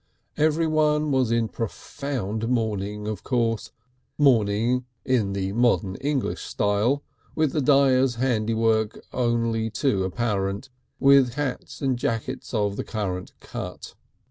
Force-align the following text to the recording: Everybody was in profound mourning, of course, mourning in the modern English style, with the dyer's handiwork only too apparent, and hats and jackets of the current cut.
Everybody 0.35 1.05
was 1.05 1.29
in 1.29 1.47
profound 1.47 2.47
mourning, 2.49 3.07
of 3.07 3.23
course, 3.23 3.69
mourning 4.17 4.85
in 5.05 5.33
the 5.33 5.51
modern 5.53 5.93
English 5.97 6.41
style, 6.41 7.03
with 7.35 7.51
the 7.51 7.61
dyer's 7.61 8.15
handiwork 8.15 8.99
only 9.13 9.69
too 9.69 10.03
apparent, 10.03 10.69
and 10.99 11.29
hats 11.29 11.83
and 11.83 11.99
jackets 11.99 12.51
of 12.51 12.77
the 12.77 12.83
current 12.83 13.33
cut. 13.41 13.93